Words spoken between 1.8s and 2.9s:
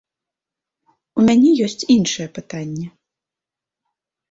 іншае пытанне.